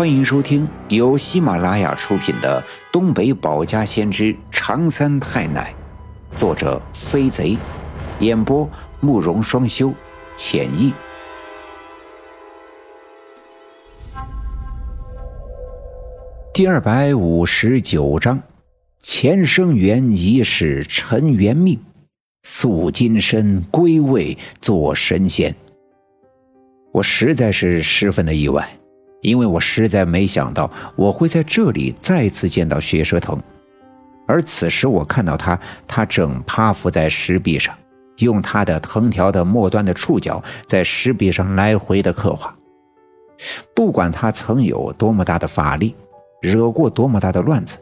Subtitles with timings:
[0.00, 2.58] 欢迎收听由喜马拉雅出品的
[2.90, 5.74] 《东北保家先知长三太奶》，
[6.34, 7.58] 作者飞贼，
[8.18, 8.66] 演播
[9.00, 9.92] 慕容双修，
[10.34, 10.94] 浅意。
[16.54, 18.42] 第二百五十九章：
[19.02, 21.78] 前生缘已是尘缘命，
[22.42, 25.54] 塑金身归位做神仙。
[26.90, 28.79] 我实在是十分的意外。
[29.22, 33.38] 因为我实在没想到我会在这里再次见到血蛇藤，
[34.26, 37.76] 而此时我看到他，他正趴伏在石壁上，
[38.18, 42.56] 用他的藤条的末端的触角在石壁上来回的刻画。
[43.74, 45.94] 不管他曾有多么大的法力，
[46.42, 47.78] 惹过多么大的乱子，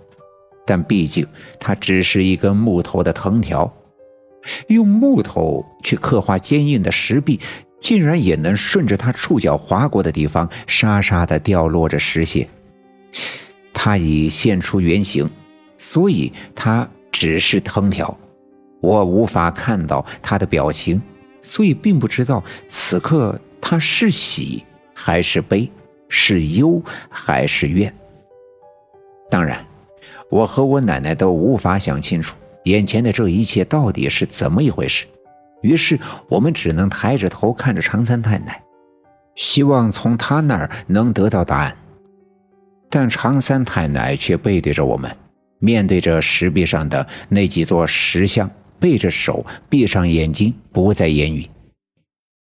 [0.65, 1.27] 但毕竟
[1.59, 3.73] 他只是一根木头的藤条，
[4.69, 7.41] 用木头去刻画坚硬的石壁。
[7.81, 12.49] 竟然也能顺着他触角划过的地方，沙沙的掉落着石屑。
[13.73, 15.31] 他已现出原形，
[15.77, 18.19] 所以他只是藤条。
[18.81, 21.01] 我无法看到他的表情，
[21.41, 25.71] 所以并不知道此刻他是喜还是悲，
[26.09, 27.93] 是忧还是怨。
[29.31, 29.65] 当然，
[30.31, 35.07] 我和我奶奶都无法想清楚眼前的这一切到底是怎么一回事。
[35.63, 38.63] 于是我们只能抬着头看着长三太奶，
[39.35, 41.77] 希望从他那儿能得到答案。
[42.91, 45.15] 但长三太奶却背对着我们，
[45.59, 51.47] 面对着石壁上的那几座石像，背着手，闭上眼睛，不再言语。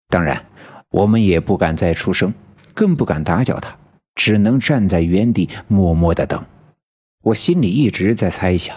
[0.08, 0.46] 当然，
[0.92, 2.34] 我们也不敢再出声，
[2.74, 3.76] 更不敢打搅他，
[4.16, 6.44] 只能站在原地默默的等。
[7.24, 8.76] 我心里一直在猜想，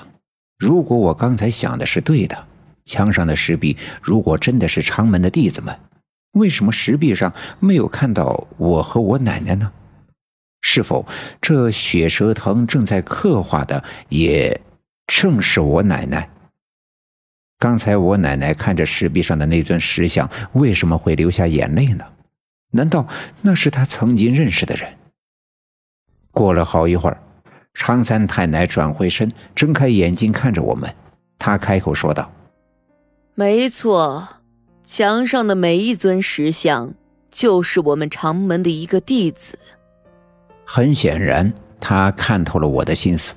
[0.59, 2.47] 如果我刚才想的是对的。
[2.85, 5.79] 墙上的石壁，如果真的是长门的弟子们，
[6.33, 9.73] 为什么石壁上没有看到我和我奶奶呢？
[10.61, 11.07] 是否
[11.41, 14.61] 这血蛇藤正在刻画的也
[15.07, 16.29] 正是我奶奶？
[17.59, 22.05] 刚才我奶奶看着石壁上的那尊石像，为什么会流下眼泪呢？
[22.71, 23.07] 难道
[23.43, 24.97] 那是她曾经认识的人？
[26.31, 27.21] 过了好一会儿，
[27.75, 30.93] 长三太奶转回身，睁开眼睛看着我们，
[31.39, 32.33] 她开口说道。
[33.43, 34.29] 没错，
[34.85, 36.95] 墙上的每一尊石像，
[37.29, 39.59] 就是我们长门的一个弟子。
[40.65, 43.35] 很显然，他看透了我的心思，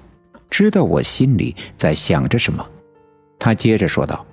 [0.47, 2.63] 知道我心里在想着什么。
[3.39, 4.23] 他接着说道：“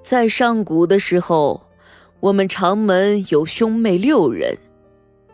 [0.00, 1.60] 在上古的时候，
[2.20, 4.56] 我们长门有兄妹六人，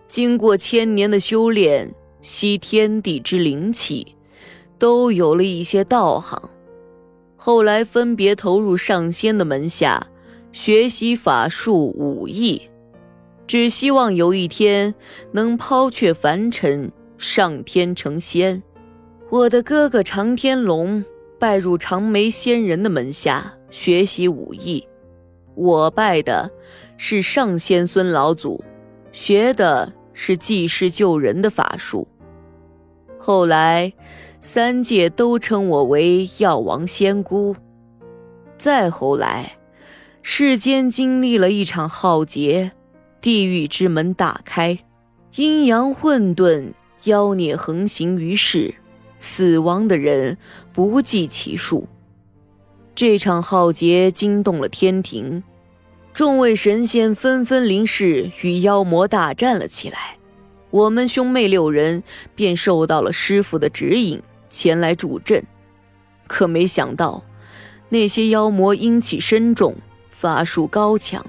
[0.09, 4.17] 经过千年的修炼，吸天地之灵气，
[4.79, 6.49] 都有了一些道行。”
[7.47, 10.07] 后来分别投入上仙的门下，
[10.51, 12.71] 学习法术武艺，
[13.47, 14.95] 只希望有一天
[15.33, 18.63] 能抛却凡尘，上天成仙。
[19.29, 21.05] 我的哥哥长天龙
[21.39, 24.89] 拜入长眉仙人的门下学习武艺，
[25.55, 26.51] 我拜的
[26.97, 28.65] 是上仙孙老祖，
[29.13, 32.09] 学的是济世救人的法术。
[33.25, 33.95] 后来。
[34.47, 37.57] 三界都称我为药王仙姑。
[38.59, 39.57] 再后来，
[40.21, 42.73] 世间经历了一场浩劫，
[43.23, 44.79] 地狱之门大开，
[45.37, 46.75] 阴阳混沌，
[47.05, 48.75] 妖孽横行于世，
[49.17, 50.37] 死亡的人
[50.75, 51.89] 不计其数。
[52.95, 55.43] 这场浩劫惊动了天庭，
[56.13, 60.19] 众位神仙纷纷临世，与妖魔大战了起来。
[60.75, 62.03] 我们兄妹六人
[62.35, 64.21] 便受到了师傅的指引。
[64.51, 65.45] 前来助阵，
[66.27, 67.23] 可没想到，
[67.91, 69.77] 那些妖魔阴气深重，
[70.11, 71.25] 法术高强，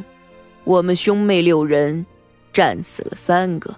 [0.63, 2.07] 我们兄妹六人
[2.51, 3.75] 战死了三个。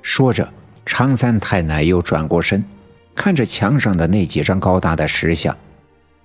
[0.00, 0.50] 说着，
[0.86, 2.64] 常三太奶又转过身，
[3.14, 5.54] 看着墙上的那几张高大的石像，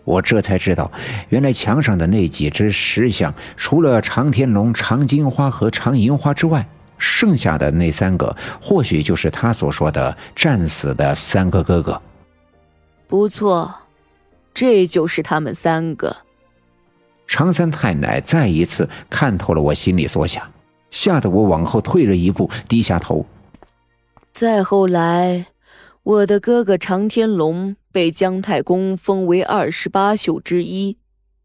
[0.06, 0.90] 我这才知道，
[1.28, 6.70] 原来墙上的那几只石像，除了长天龙、长金花和长银花之外。
[7.00, 12.00] 剩下的那三个，或许就是他所说的战死的三个哥哥。
[13.08, 13.74] 不错，
[14.54, 16.16] 这就是他们三个。
[17.26, 20.52] 常三太奶再一次看透了我心里所想，
[20.92, 23.26] 吓得我往后退了一步，低下头。
[24.34, 25.48] 再后来，
[26.04, 30.98] 我的哥哥常天龙被姜太公封为二十八宿之一，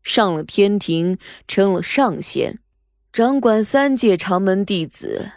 [0.03, 2.59] 上了天庭，成了上仙，
[3.13, 5.31] 掌管三界长门弟子。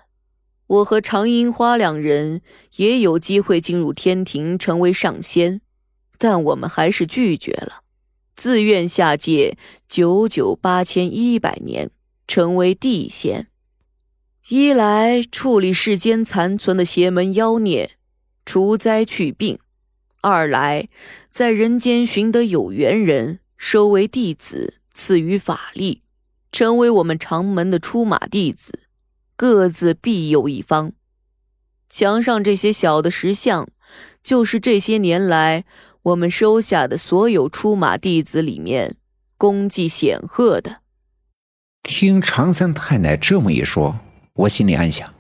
[0.68, 2.42] 我和常樱花两人
[2.75, 5.62] 也有机会进入天庭，成为上仙，
[6.18, 7.84] 但我们还是拒绝了，
[8.36, 11.90] 自愿下界九九八千一百年，
[12.28, 13.48] 成为地仙。
[14.50, 17.98] 一来处理世间残存的邪门妖孽，
[18.46, 19.58] 除灾去病；
[20.22, 20.90] 二来
[21.30, 26.02] 在人间寻得有缘人，收为弟子，赐予法力，
[26.52, 28.87] 成为我们长门的出马弟子，
[29.38, 30.92] 各自庇佑一方。
[31.88, 33.69] 墙上这些小的石像，
[34.22, 35.63] 就是这些年来
[36.01, 38.98] 我们收下的所有出马弟子里面
[39.38, 40.81] 功绩显赫的。
[41.84, 44.00] 听常三太奶这么一说。
[44.34, 45.13] 我心里暗想，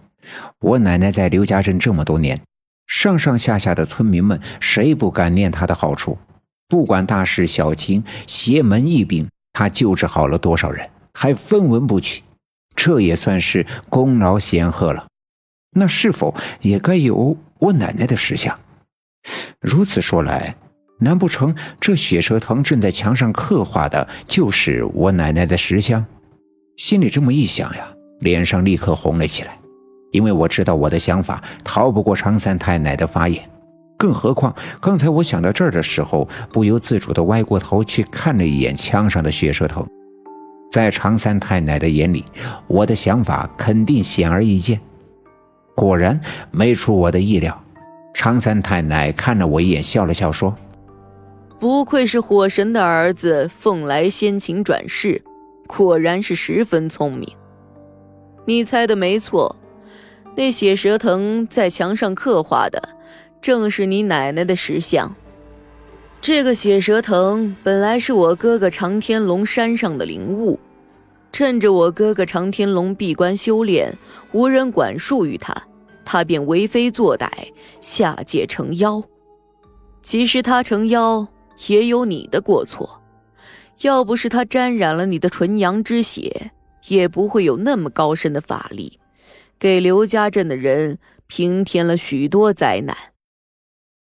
[0.59, 2.41] 我奶奶在刘家镇这么多年，
[2.85, 6.17] 上上下下的村民们谁不感念她的好处？
[6.67, 12.21] 不管大事小情、邪门疫病，她救治好了多少人，还分文不取，
[12.77, 15.07] 这也算是功劳显赫了。
[15.71, 18.57] 那是否也该有我奶奶的石像？
[19.59, 20.55] 如此说来，
[20.99, 26.05] 难不成这血蛇藤正在墙上刻画的就是我奶奶的石像？
[26.77, 27.93] 心里这么一想呀。
[28.19, 29.59] 脸上立刻红了起来，
[30.11, 33.47] 因为我知道我的想法逃不过常三太奶的法眼。
[33.95, 39.87] 更何况刚才我想到这儿的时候，不由自主地歪过头去看了一眼墙上的血蛇藤。
[40.69, 42.25] 在常三太奶的眼里，
[42.67, 44.79] 我的想法肯定显而易见。
[45.75, 46.19] 果然
[46.51, 47.63] 没出我的意料，
[48.13, 50.55] 常三太奶看了我一眼，笑了笑说
[51.59, 55.23] ：“不愧是火神的儿子，凤来仙琴转世，
[55.67, 57.31] 果然是十分聪明。”
[58.45, 59.55] 你猜的没错，
[60.35, 62.81] 那血蛇藤在墙上刻画的，
[63.41, 65.15] 正是你奶奶的石像。
[66.21, 70.59] 这个血蛇藤本来是我哥哥长天龙山上的灵物，
[71.31, 73.97] 趁着我哥哥长天龙闭关修炼，
[74.33, 75.55] 无人管束于他，
[76.03, 77.29] 他便为非作歹，
[77.79, 79.01] 下界成妖。
[80.01, 81.25] 其实他成妖
[81.67, 83.01] 也有你的过错，
[83.81, 86.51] 要不是他沾染了你的纯阳之血。
[86.89, 88.97] 也不会有那么高深的法力，
[89.59, 92.95] 给刘家镇的人平添了许多灾难。